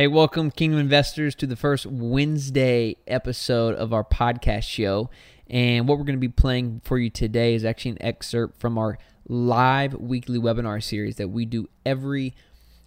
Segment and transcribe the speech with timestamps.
[0.00, 5.10] Hey, welcome, Kingdom Investors, to the first Wednesday episode of our podcast show.
[5.50, 8.78] And what we're going to be playing for you today is actually an excerpt from
[8.78, 12.36] our live weekly webinar series that we do every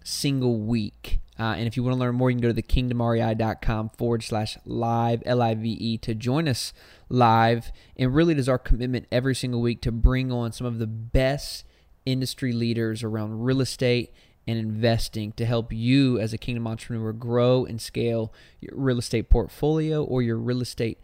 [0.02, 1.20] single week.
[1.38, 4.22] Uh, and if you want to learn more, you can go to the kingdomrei.com forward
[4.22, 6.72] slash live, L I V E, to join us
[7.10, 7.72] live.
[7.94, 10.86] And really, it is our commitment every single week to bring on some of the
[10.86, 11.66] best
[12.06, 14.14] industry leaders around real estate
[14.46, 19.30] and investing to help you as a kingdom entrepreneur grow and scale your real estate
[19.30, 20.98] portfolio or your real estate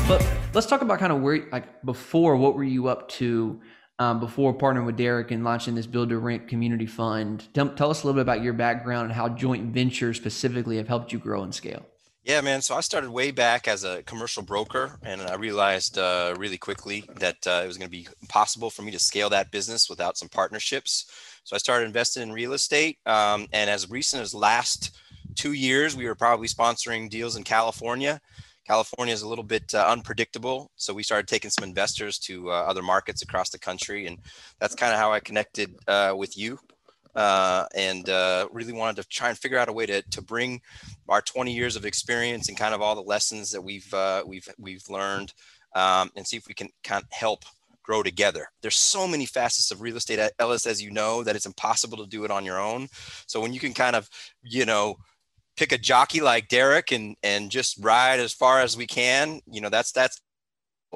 [0.08, 3.60] But let's talk about kind of where, like, before, what were you up to
[4.00, 7.50] um, before partnering with Derek and launching this Build to Rent Community Fund?
[7.54, 10.88] Tell, tell us a little bit about your background and how joint ventures specifically have
[10.88, 11.86] helped you grow and scale.
[12.28, 12.62] Yeah, man.
[12.62, 17.06] So I started way back as a commercial broker, and I realized uh, really quickly
[17.22, 20.18] that uh, it was going to be impossible for me to scale that business without
[20.18, 21.10] some partnerships.
[21.46, 24.98] So I started investing in real estate, um, and as recent as last
[25.36, 28.20] two years, we were probably sponsoring deals in California.
[28.68, 32.56] California is a little bit uh, unpredictable, so we started taking some investors to uh,
[32.56, 34.18] other markets across the country, and
[34.60, 36.60] that's kind of how I connected uh, with you
[37.18, 40.62] uh, and uh, really wanted to try and figure out a way to, to bring
[41.10, 44.48] our 20 years of experience and kind of all the lessons that we've uh, we've
[44.60, 45.34] we've learned
[45.76, 47.44] um, and see if we can kind of help
[47.82, 48.48] grow together.
[48.62, 51.98] There's so many facets of real estate at Ellis, as you know, that it's impossible
[51.98, 52.88] to do it on your own.
[53.26, 54.08] So when you can kind of,
[54.44, 54.98] you know,
[55.56, 59.60] pick a jockey like Derek and and just ride as far as we can, you
[59.60, 60.22] know, that's that's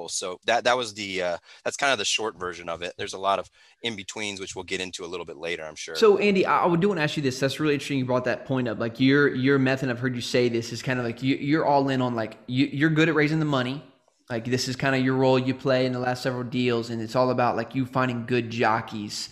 [0.07, 2.93] so that that was the uh, that's kind of the short version of it.
[2.97, 3.49] There's a lot of
[3.83, 5.95] in betweens, which we'll get into a little bit later, I'm sure.
[5.95, 7.39] So Andy, I would do want to ask you this.
[7.39, 7.99] That's really interesting.
[7.99, 8.79] You brought that point up.
[8.79, 11.65] Like your your method, I've heard you say this is kind of like you, you're
[11.65, 13.83] all in on like you, you're good at raising the money.
[14.29, 17.01] Like this is kind of your role you play in the last several deals, and
[17.01, 19.29] it's all about like you finding good jockeys.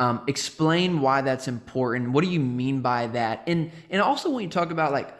[0.00, 2.10] Um, explain why that's important.
[2.10, 3.44] What do you mean by that?
[3.46, 5.14] And and also when you talk about like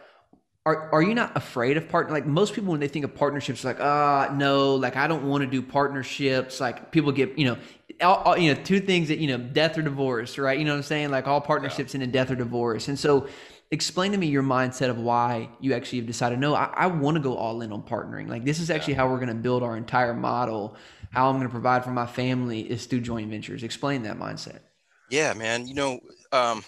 [0.65, 3.63] are are you not afraid of partner like most people when they think of partnerships
[3.63, 7.45] like ah uh, no like i don't want to do partnerships like people get you
[7.45, 7.57] know
[8.01, 10.57] all, all, you know two things that you know death or divorce right?
[10.57, 11.11] You know what i'm saying?
[11.11, 12.01] Like all partnerships yeah.
[12.01, 12.87] in a death or divorce.
[12.87, 13.27] And so
[13.71, 17.15] explain to me your mindset of why you actually have decided no i, I want
[17.15, 18.29] to go all in on partnering.
[18.29, 18.99] Like this is actually yeah.
[18.99, 20.75] how we're going to build our entire model.
[21.11, 23.63] How i'm going to provide for my family is through joint ventures.
[23.63, 24.59] Explain that mindset.
[25.09, 25.67] Yeah man.
[25.67, 25.99] You know
[26.31, 26.63] um,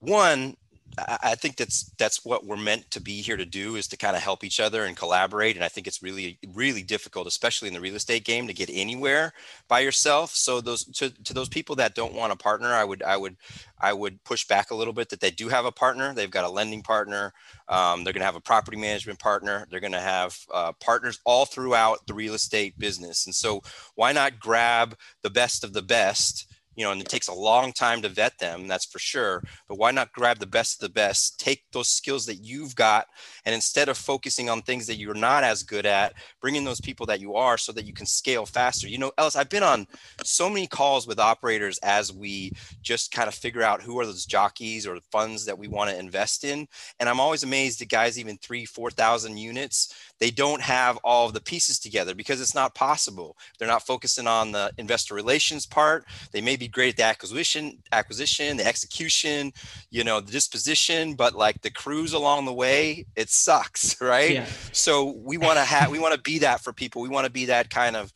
[0.00, 0.56] one
[0.98, 4.16] I think that's that's what we're meant to be here to do is to kind
[4.16, 5.54] of help each other and collaborate.
[5.54, 8.68] And I think it's really really difficult, especially in the real estate game, to get
[8.72, 9.32] anywhere
[9.68, 10.34] by yourself.
[10.34, 13.36] So those to, to those people that don't want a partner, I would I would
[13.80, 16.12] I would push back a little bit that they do have a partner.
[16.12, 17.32] They've got a lending partner.
[17.68, 19.66] Um, they're going to have a property management partner.
[19.70, 23.26] They're going to have uh, partners all throughout the real estate business.
[23.26, 23.62] And so
[23.94, 26.49] why not grab the best of the best?
[26.76, 29.42] You know, and it takes a long time to vet them, that's for sure.
[29.68, 33.06] But why not grab the best of the best, take those skills that you've got,
[33.44, 36.80] and instead of focusing on things that you're not as good at, bring in those
[36.80, 38.88] people that you are so that you can scale faster.
[38.88, 39.86] You know, Ellis, I've been on
[40.22, 44.26] so many calls with operators as we just kind of figure out who are those
[44.26, 46.66] jockeys or funds that we want to invest in.
[46.98, 51.32] And I'm always amazed at guys, even three, 4,000 units they don't have all of
[51.32, 53.36] the pieces together because it's not possible.
[53.58, 56.04] They're not focusing on the investor relations part.
[56.32, 59.52] They may be great at the acquisition, acquisition, the execution,
[59.90, 64.32] you know, the disposition, but like the cruise along the way, it sucks, right?
[64.32, 64.46] Yeah.
[64.72, 67.00] So we want to have, we want to be that for people.
[67.00, 68.12] We want to be that kind of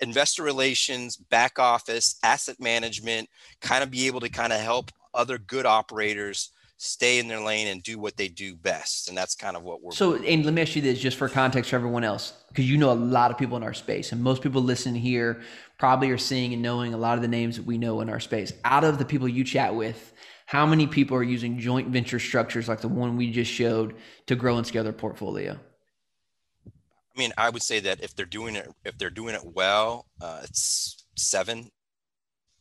[0.00, 3.28] investor relations, back office, asset management,
[3.60, 7.66] kind of be able to kind of help other good operators stay in their lane
[7.66, 9.08] and do what they do best.
[9.08, 9.90] And that's kind of what we're.
[9.90, 12.78] So, and let me ask you this just for context for everyone else, because you
[12.78, 15.42] know a lot of people in our space, and most people listening here
[15.78, 18.20] probably are seeing and knowing a lot of the names that we know in our
[18.20, 18.52] space.
[18.64, 20.12] Out of the people you chat with,
[20.46, 23.94] how many people are using joint venture structures like the one we just showed
[24.26, 25.58] to grow and scale their portfolio?
[26.66, 30.06] I mean, I would say that if they're doing it, if they're doing it well,
[30.20, 31.70] uh, it's seven,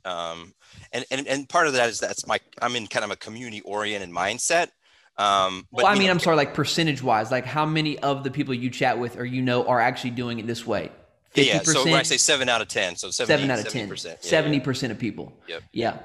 [0.08, 0.54] um,
[0.92, 3.62] and, and and part of that is that's my I'm in kind of a community
[3.62, 4.70] oriented mindset.
[5.18, 8.24] Um, but well, I mean, know, I'm sorry, like percentage wise, like how many of
[8.24, 10.92] the people you chat with or you know are actually doing it this way?
[11.36, 11.46] 50%?
[11.46, 13.90] Yeah, so when I say seven out of ten, so 70, seven out of 10,
[13.90, 15.34] percent, seventy percent of people.
[15.48, 15.64] Yep.
[15.72, 16.00] Yeah.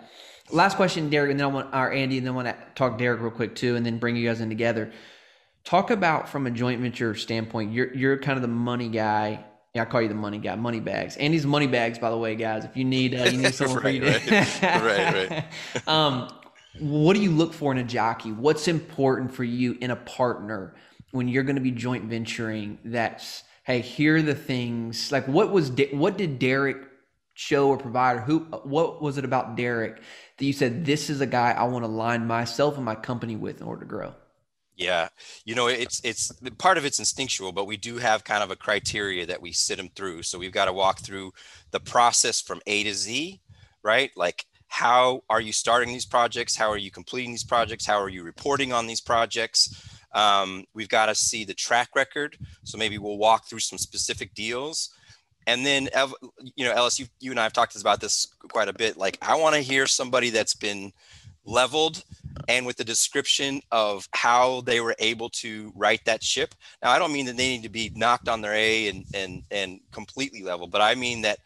[0.50, 2.98] last question, Derek, and then I want our Andy, and then I want to talk
[2.98, 4.92] Derek real quick too, and then bring you guys in together.
[5.64, 7.72] Talk about from a joint venture standpoint.
[7.72, 9.44] You're you're kind of the money guy.
[9.74, 11.16] Yeah, I call you the money guy, money bags.
[11.16, 12.66] Andy's money bags, by the way, guys.
[12.66, 14.62] If you need uh, you need someone right, for you to right.
[14.62, 15.88] right, right.
[15.88, 16.28] um,
[16.78, 18.32] what do you look for in a jockey?
[18.32, 20.74] What's important for you in a partner
[21.12, 22.78] when you're going to be joint venturing?
[22.84, 25.10] That's hey, here are the things.
[25.10, 26.76] Like, what was what did Derek
[27.32, 28.20] show or provide?
[28.20, 28.40] Who?
[28.64, 30.02] What was it about Derek
[30.36, 33.36] that you said this is a guy I want to line myself and my company
[33.36, 34.14] with in order to grow?
[34.82, 35.08] Yeah,
[35.44, 38.56] you know, it's it's part of it's instinctual, but we do have kind of a
[38.56, 40.22] criteria that we sit them through.
[40.22, 41.32] So we've got to walk through
[41.70, 43.40] the process from A to Z,
[43.82, 44.10] right?
[44.16, 46.56] Like how are you starting these projects?
[46.56, 47.84] How are you completing these projects?
[47.84, 49.86] How are you reporting on these projects?
[50.14, 52.38] Um, we've got to see the track record.
[52.64, 54.88] So maybe we'll walk through some specific deals.
[55.46, 55.90] And then,
[56.56, 58.96] you know, Ellis, you, you and I have talked about this quite a bit.
[58.96, 60.90] Like, I want to hear somebody that's been
[61.44, 62.04] leveled
[62.48, 66.54] and with the description of how they were able to right that ship.
[66.82, 69.42] Now, I don't mean that they need to be knocked on their A and and
[69.50, 71.38] and completely level, but I mean that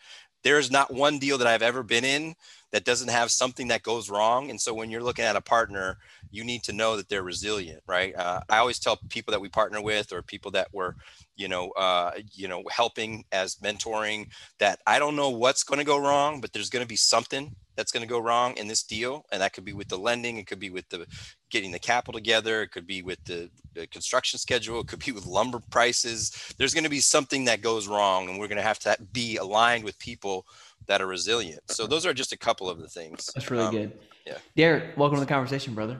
[0.42, 2.34] there's not one deal that I've ever been in
[2.70, 4.50] that doesn't have something that goes wrong.
[4.50, 5.98] And so when you're looking at a partner,
[6.30, 8.14] you need to know that they're resilient, right?
[8.14, 10.94] Uh, I always tell people that we partner with or people that we're,
[11.36, 14.28] you know, uh, you know, helping as mentoring
[14.58, 17.54] that I don't know what's going to go wrong, but there's going to be something
[17.76, 20.38] that's going to go wrong in this deal and that could be with the lending
[20.38, 21.06] it could be with the
[21.50, 25.12] getting the capital together it could be with the, the construction schedule it could be
[25.12, 26.54] with lumber prices.
[26.58, 29.36] There's going to be something that goes wrong and we're going to have to be
[29.36, 30.46] aligned with people
[30.86, 31.60] that are resilient.
[31.66, 33.30] So those are just a couple of the things.
[33.34, 33.98] That's really um, good.
[34.26, 34.38] yeah.
[34.56, 35.98] Derek welcome to the conversation brother.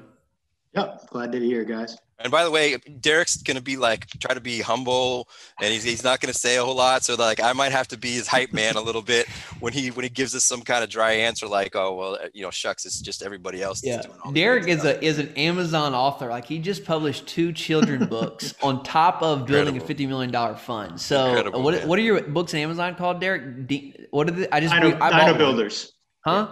[0.74, 1.96] Yep, glad to be here, guys.
[2.18, 5.28] And by the way, Derek's gonna be like try to be humble,
[5.60, 7.04] and he's, he's not gonna say a whole lot.
[7.04, 9.26] So like, I might have to be his hype man a little bit
[9.60, 12.28] when he when he gives us some kind of dry answer, like, oh well, uh,
[12.32, 13.82] you know, shucks, it's just everybody else.
[13.84, 14.02] Yeah,
[14.32, 16.28] Derek is a is an Amazon author.
[16.28, 19.84] Like he just published two children books on top of building Incredible.
[19.84, 20.98] a fifty million dollar fund.
[20.98, 21.88] So Incredible, what man.
[21.88, 23.66] what are your books in Amazon called, Derek?
[23.66, 25.92] D, what are the, I just Dino, I Dino Builders.
[26.24, 26.48] Huh?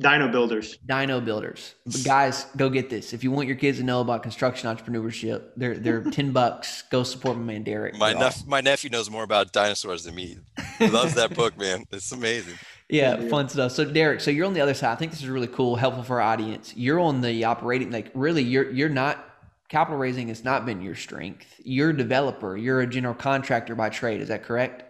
[0.00, 0.76] Dino Builders.
[0.84, 1.74] Dino Builders.
[1.86, 3.12] But guys, go get this.
[3.12, 6.82] If you want your kids to know about construction entrepreneurship, they're they're ten bucks.
[6.90, 7.96] Go support my man Derek.
[7.96, 10.38] My nep- my nephew knows more about dinosaurs than me.
[10.78, 11.84] He loves that book, man.
[11.92, 12.54] It's amazing.
[12.88, 13.72] Yeah, yeah, fun stuff.
[13.72, 14.92] So Derek, so you're on the other side.
[14.92, 16.74] I think this is really cool, helpful for our audience.
[16.76, 19.24] You're on the operating, like really, you're you're not
[19.68, 21.60] capital raising has not been your strength.
[21.64, 22.56] You're a developer.
[22.56, 24.20] You're a general contractor by trade.
[24.20, 24.84] Is that correct?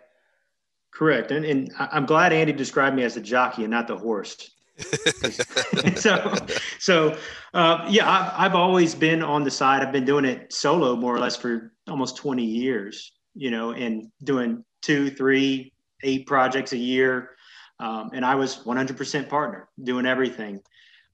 [0.92, 1.30] Correct.
[1.30, 4.50] And, and I'm glad Andy described me as the jockey and not the horse.
[5.96, 6.34] so,
[6.78, 7.16] so
[7.52, 9.82] uh, yeah, I've, I've always been on the side.
[9.82, 14.10] I've been doing it solo more or less for almost 20 years, you know, and
[14.24, 15.72] doing two, three,
[16.02, 17.30] eight projects a year.
[17.78, 20.60] Um, and I was 100% partner doing everything.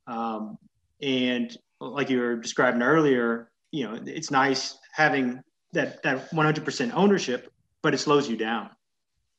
[0.06, 0.56] Um,
[1.02, 5.40] and like you were describing earlier, you know, it's nice having
[5.72, 7.52] that, that 100% ownership,
[7.82, 8.70] but it slows you down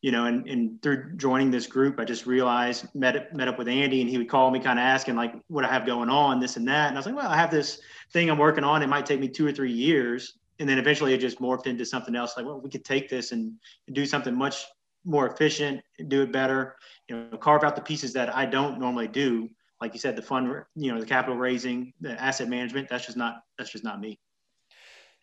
[0.02, 3.68] you know, and, and through joining this group, I just realized, met, met up with
[3.68, 6.40] Andy and he would call me kind of asking like what I have going on,
[6.40, 6.88] this and that.
[6.88, 7.80] And I was like, well, I have this
[8.12, 8.82] thing I'm working on.
[8.82, 10.34] It might take me two or three years.
[10.60, 12.34] And then eventually it just morphed into something else.
[12.36, 13.54] Like, well, we could take this and,
[13.94, 14.66] do something much
[15.06, 16.76] more efficient, do it better,
[17.08, 19.50] you know, carve out the pieces that I don't normally do.
[19.82, 23.18] Like you said, the fund, you know, the capital raising, the asset management, that's just
[23.18, 24.20] not, that's just not me.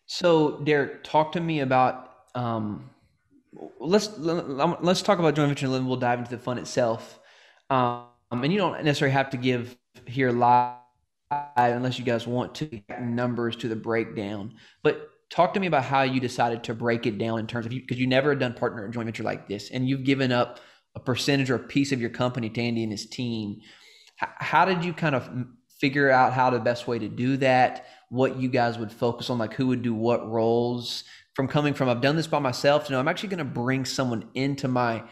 [0.05, 2.89] So Derek, talk to me about, um,
[3.79, 7.19] let's let's talk about joint venture and then we'll dive into the fund itself.
[7.69, 10.75] Um, and you don't necessarily have to give here live
[11.55, 14.55] unless you guys want to numbers to the breakdown.
[14.83, 17.73] But talk to me about how you decided to break it down in terms of
[17.73, 20.59] you because you never done partner joint venture like this, and you've given up
[20.95, 23.59] a percentage or a piece of your company to Andy and his team.
[24.15, 25.29] How did you kind of
[25.79, 27.85] figure out how the best way to do that?
[28.09, 31.03] What you guys would focus on, like who would do what roles?
[31.39, 33.85] From coming from I've done this by myself to know I'm actually going to bring
[33.85, 35.05] someone into my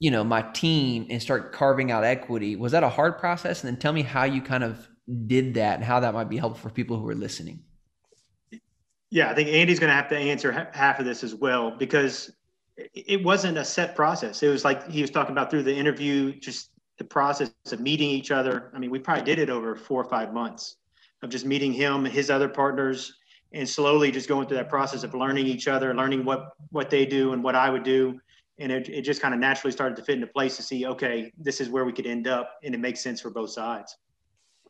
[0.00, 2.56] you know my team and start carving out equity.
[2.56, 3.62] Was that a hard process?
[3.62, 4.88] And then tell me how you kind of
[5.28, 7.62] did that and how that might be helpful for people who are listening.
[9.10, 12.32] Yeah i think andy's going to have to answer half of this as well because
[12.76, 14.42] it wasn't a set process.
[14.42, 18.10] It was like he was talking about through the interview just the process of meeting
[18.10, 18.72] each other.
[18.74, 20.78] I mean we probably did it over four or five months
[21.22, 23.16] of just meeting him his other partners
[23.56, 27.06] and slowly just going through that process of learning each other, learning what what they
[27.06, 28.20] do and what I would do,
[28.58, 31.32] and it, it just kind of naturally started to fit into place to see, okay,
[31.38, 33.96] this is where we could end up, and it makes sense for both sides.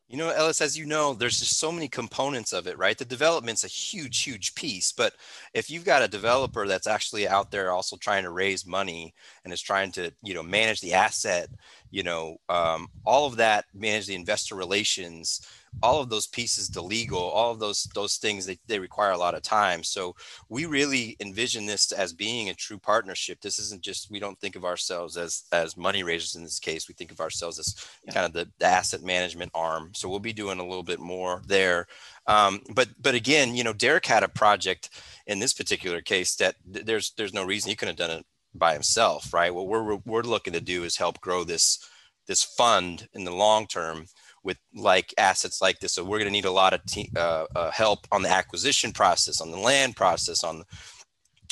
[0.09, 2.97] You know, Ellis, as you know, there's just so many components of it, right?
[2.97, 4.93] The development's a huge, huge piece.
[4.93, 5.15] But
[5.53, 9.53] if you've got a developer that's actually out there also trying to raise money and
[9.53, 11.49] is trying to, you know, manage the asset,
[11.91, 15.45] you know, um, all of that, manage the investor relations,
[15.83, 19.19] all of those pieces the legal all of those those things they, they require a
[19.19, 19.83] lot of time.
[19.83, 20.15] So
[20.49, 23.41] we really envision this as being a true partnership.
[23.41, 26.89] This isn't just we don't think of ourselves as as money raisers in this case.
[26.89, 28.13] We think of ourselves as yeah.
[28.13, 29.93] kind of the, the, asset management arm.
[29.95, 31.87] So we'll be doing a little bit more there.
[32.27, 34.91] Um, but but again you know derek had a project
[35.27, 38.73] in this particular case that there's there's no reason he couldn't have done it by
[38.73, 39.55] himself right?
[39.55, 41.79] What we're we're looking to do is help grow this
[42.27, 44.07] this fund in the long term
[44.47, 45.93] with like assets like this.
[45.93, 48.93] So we're going to need a lot of te- uh, uh, help on the acquisition
[48.93, 50.63] process, on the land process, on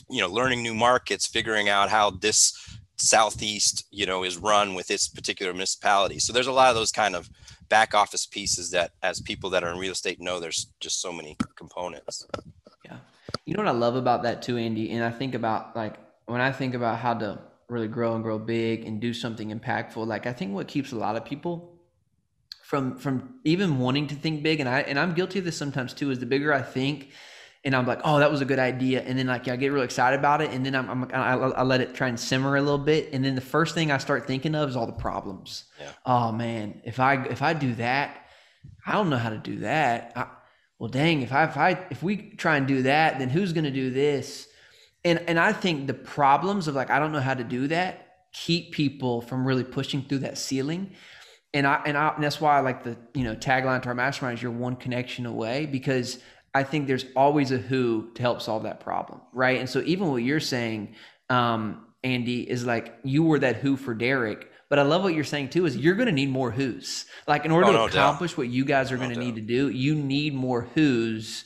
[0.09, 4.91] you know learning new markets, figuring out how this southeast you know is run with
[4.91, 6.19] its particular municipality.
[6.21, 7.29] So there's a lot of those kind of
[7.69, 11.13] back office pieces that as people that are in real estate know there's just so
[11.13, 12.27] many components.
[12.85, 12.99] Yeah.
[13.45, 15.97] You know what I love about that too, Andy, and I think about like
[16.27, 20.07] when I think about how to really grow and grow big and do something impactful,
[20.07, 21.74] like I think what keeps a lot of people
[22.65, 24.59] from from even wanting to think big.
[24.59, 27.11] And I and I'm guilty of this sometimes too is the bigger I think
[27.63, 29.03] and I'm like oh that was a good idea.
[29.03, 30.51] And then like I get really excited about it.
[30.51, 33.11] And then I'm, I'm I, I, let it try and simmer a little bit.
[33.13, 35.65] And then the first thing I start thinking of is all the problems.
[35.79, 35.91] Yeah.
[36.07, 38.27] oh man if I if I do that
[38.87, 40.13] I don't know how to do that.
[40.17, 40.27] I,
[40.79, 43.65] well dang if I if I if we try and do that then who's going
[43.65, 44.49] to do this?
[45.05, 48.01] And and I think the problems of like I don't know how to do that
[48.33, 50.93] keep people from really pushing through that ceiling
[51.55, 53.95] and I and I and that's why I like the you know tagline to our
[53.95, 56.19] mastermind is you're one connection away because
[56.53, 59.59] I think there's always a who to help solve that problem, right?
[59.59, 60.95] And so even what you're saying,
[61.31, 64.51] um, Andy, is like you were that who for Derek.
[64.71, 65.67] But I love what you're saying too.
[65.67, 67.07] Is you're going to need more who's.
[67.29, 68.39] Like in order oh, to no accomplish doubt.
[68.39, 71.45] what you guys are no going to need to do, you need more who's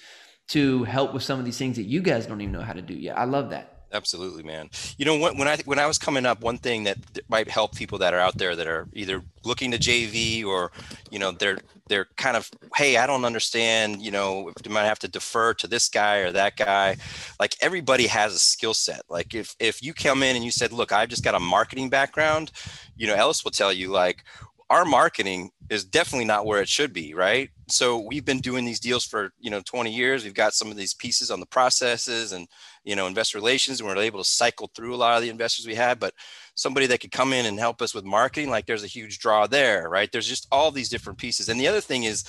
[0.49, 2.81] to help with some of these things that you guys don't even know how to
[2.81, 3.19] do yet.
[3.19, 4.71] I love that absolutely man.
[4.97, 7.75] You know when, when i when i was coming up one thing that might help
[7.75, 10.71] people that are out there that are either looking to jv or
[11.11, 14.99] you know they're they're kind of hey i don't understand you know you might have
[14.99, 16.97] to defer to this guy or that guy.
[17.41, 19.03] Like everybody has a skill set.
[19.09, 21.89] Like if if you come in and you said look i've just got a marketing
[21.89, 22.51] background
[22.97, 24.25] you know ellis will tell you like
[24.71, 27.51] our marketing is definitely not where it should be right?
[27.69, 30.25] So we've been doing these deals for you know 20 years.
[30.25, 32.49] We've got some of these pieces on the processes and
[32.89, 35.67] you know investor relations and we're able to cycle through a lot of the investors
[35.67, 36.15] we had but
[36.55, 39.47] somebody that could come in and help us with marketing like there's a huge draw
[39.47, 42.25] there right there's just all these different pieces and the other thing is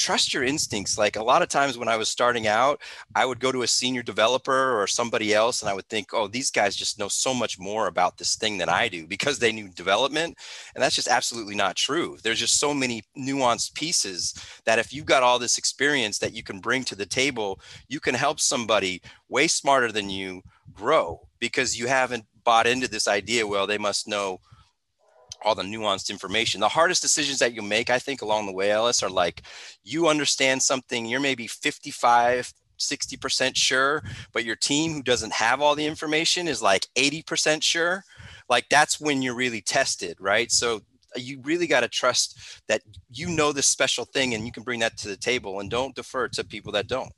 [0.00, 0.96] trust your instincts.
[0.96, 2.80] Like a lot of times when I was starting out,
[3.14, 6.26] I would go to a senior developer or somebody else and I would think, oh,
[6.26, 9.52] these guys just know so much more about this thing than I do because they
[9.52, 10.38] knew development.
[10.74, 12.16] And that's just absolutely not true.
[12.22, 16.42] There's just so many nuanced pieces that if you've got all this experience that you
[16.42, 21.78] can bring to the table, you can help somebody way smarter than you grow because
[21.78, 24.40] you haven't bought into this idea, well, they must know
[25.42, 26.60] all the nuanced information.
[26.60, 29.42] The hardest decisions that you make, I think, along the way, Ellis, are like
[29.82, 35.74] you understand something, you're maybe 55, 60% sure, but your team who doesn't have all
[35.74, 38.04] the information is like 80% sure.
[38.48, 40.50] Like that's when you're really tested, right?
[40.50, 40.76] So
[41.16, 42.82] uh, you really got to trust that
[43.12, 45.94] you know this special thing and you can bring that to the table and don't
[45.94, 47.12] defer to people that don't.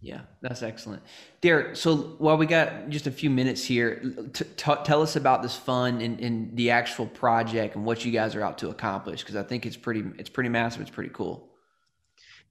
[0.00, 1.02] Yeah, that's excellent.
[1.40, 4.00] Derek, so while we got just a few minutes here,
[4.32, 8.12] t- t- tell us about this fund and, and, the actual project and what you
[8.12, 10.82] guys are out to accomplish because I think it's pretty it's pretty massive.
[10.82, 11.48] It's pretty cool.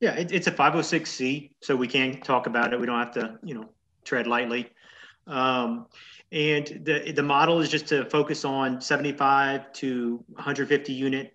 [0.01, 2.79] Yeah, it, it's a 506c, so we can talk about it.
[2.79, 3.69] We don't have to, you know,
[4.03, 4.69] tread lightly.
[5.25, 5.87] Um,
[6.31, 11.33] and the the model is just to focus on 75 to 150 unit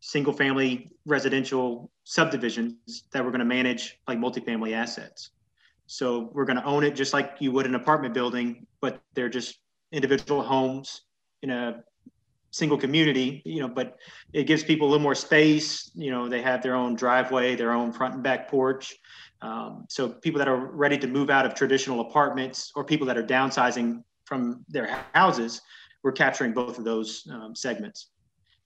[0.00, 5.30] single family residential subdivisions that we're going to manage like multifamily assets.
[5.86, 9.28] So we're going to own it just like you would an apartment building, but they're
[9.28, 9.58] just
[9.92, 11.02] individual homes
[11.42, 11.82] in a
[12.50, 13.96] single community, you know, but
[14.32, 15.90] it gives people a little more space.
[15.94, 18.96] You know, they have their own driveway, their own front and back porch.
[19.42, 23.18] Um, so people that are ready to move out of traditional apartments or people that
[23.18, 25.60] are downsizing from their houses,
[26.02, 28.08] we're capturing both of those um, segments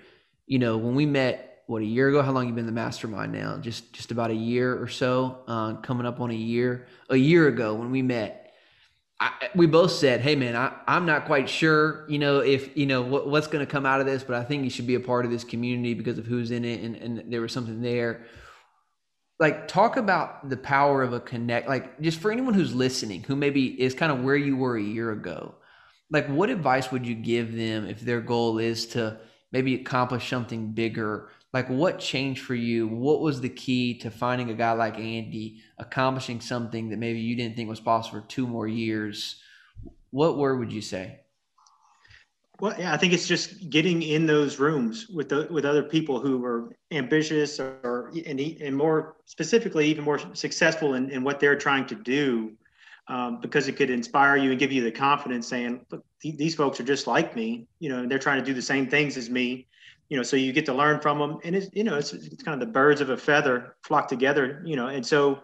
[0.47, 2.21] You know, when we met what a year ago.
[2.21, 3.57] How long you been the mastermind now?
[3.57, 5.39] Just just about a year or so.
[5.47, 6.87] Uh, coming up on a year.
[7.09, 8.53] A year ago when we met,
[9.19, 12.05] I, we both said, "Hey, man, I, I'm not quite sure.
[12.09, 14.43] You know, if you know what, what's going to come out of this, but I
[14.43, 16.95] think you should be a part of this community because of who's in it, and,
[16.95, 18.25] and there was something there."
[19.39, 21.67] Like, talk about the power of a connect.
[21.67, 24.81] Like, just for anyone who's listening, who maybe is kind of where you were a
[24.81, 25.55] year ago.
[26.11, 29.17] Like, what advice would you give them if their goal is to
[29.51, 32.87] maybe accomplish something bigger like what changed for you?
[32.87, 37.35] What was the key to finding a guy like andy accomplishing something that maybe you
[37.35, 39.39] didn't think was possible for two more years?
[40.09, 41.19] What word would you say?
[42.59, 46.19] Well yeah i think it's just getting in those rooms with the, with other people
[46.19, 51.57] who are ambitious or and, and more specifically even more successful in, in what they're
[51.57, 52.53] trying to do
[53.07, 56.79] um, because it could inspire you and give you the confidence saying look these folks
[56.79, 59.67] are just like me you know they're trying to do the same things as me
[60.13, 62.43] you know, so you get to learn from them, and it's you know, it's, it's
[62.43, 65.41] kind of the birds of a feather flock together, you know, and so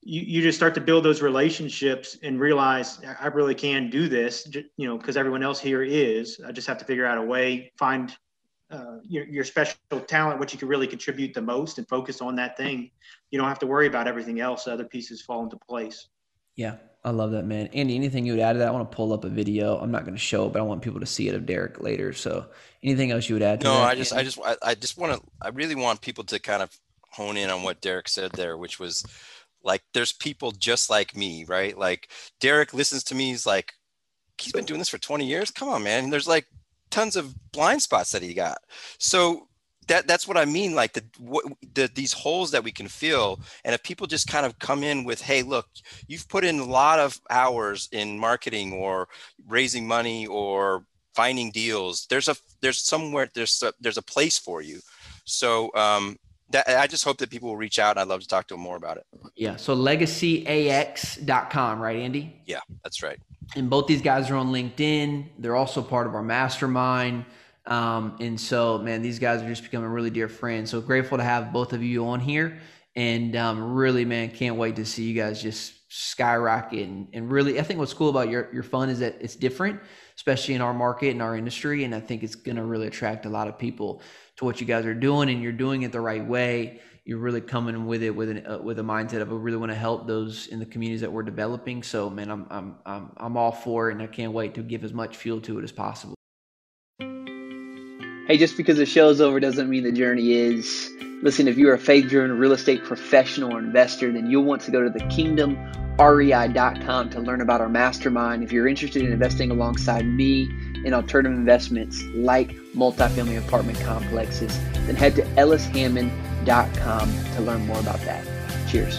[0.00, 4.52] you, you just start to build those relationships and realize I really can do this,
[4.76, 6.40] you know, because everyone else here is.
[6.44, 8.12] I just have to figure out a way, find
[8.72, 9.76] uh, your, your special
[10.08, 12.90] talent, what you can really contribute the most, and focus on that thing.
[13.30, 16.08] You don't have to worry about everything else; other pieces fall into place.
[16.56, 17.66] Yeah, I love that, man.
[17.72, 18.68] Andy, anything you would add to that?
[18.68, 19.76] I want to pull up a video.
[19.78, 21.80] I'm not going to show it, but I want people to see it of Derek
[21.80, 22.12] later.
[22.12, 22.46] So,
[22.82, 23.62] anything else you would add?
[23.62, 24.20] no, that, I just, Andy?
[24.20, 25.28] I just, I, I just want to.
[25.40, 26.70] I really want people to kind of
[27.10, 29.04] hone in on what Derek said there, which was
[29.64, 31.76] like, there's people just like me, right?
[31.76, 32.08] Like
[32.40, 33.30] Derek listens to me.
[33.30, 33.72] He's like,
[34.38, 35.50] he's been doing this for 20 years.
[35.50, 36.10] Come on, man.
[36.10, 36.46] There's like
[36.90, 38.58] tons of blind spots that he got.
[38.98, 39.48] So
[39.88, 40.74] that that's what I mean.
[40.74, 44.46] Like the, what, the these holes that we can fill, and if people just kind
[44.46, 45.66] of come in with, "Hey, look,
[46.06, 49.08] you've put in a lot of hours in marketing or
[49.48, 52.06] raising money or finding deals.
[52.08, 54.80] There's a there's somewhere there's a, there's a place for you."
[55.24, 56.16] So um,
[56.52, 57.98] that, I just hope that people will reach out.
[57.98, 59.06] I'd love to talk to them more about it.
[59.34, 59.56] Yeah.
[59.56, 62.40] So legacyax.com, right, Andy?
[62.46, 63.18] Yeah, that's right.
[63.56, 65.26] And both these guys are on LinkedIn.
[65.38, 67.24] They're also part of our mastermind.
[67.66, 70.70] Um, and so, man, these guys are just becoming really dear friends.
[70.70, 72.58] So grateful to have both of you on here.
[72.94, 76.86] And um, really, man, can't wait to see you guys just skyrocket.
[76.88, 79.80] And, and really, I think what's cool about your, your fun is that it's different,
[80.16, 81.84] especially in our market and our industry.
[81.84, 84.02] And I think it's going to really attract a lot of people
[84.36, 85.30] to what you guys are doing.
[85.30, 86.80] And you're doing it the right way.
[87.04, 89.72] You're really coming with it with an, uh, with a mindset of I really want
[89.72, 91.82] to help those in the communities that we're developing.
[91.82, 94.84] So, man, I'm I'm I'm I'm all for it, and I can't wait to give
[94.84, 96.14] as much fuel to it as possible.
[98.32, 100.90] Hey, just because the show's over doesn't mean the journey is.
[101.20, 104.70] Listen, if you're a faith driven real estate professional or investor, then you'll want to
[104.70, 108.42] go to thekingdomrei.com to learn about our mastermind.
[108.42, 110.50] If you're interested in investing alongside me
[110.82, 118.00] in alternative investments like multifamily apartment complexes, then head to ellishammond.com to learn more about
[118.00, 118.26] that.
[118.66, 118.98] Cheers.